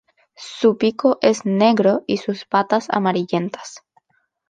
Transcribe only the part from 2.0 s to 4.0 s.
y sus patas amarillentas.